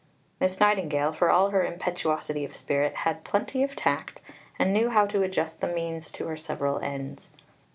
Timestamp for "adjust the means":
5.21-6.09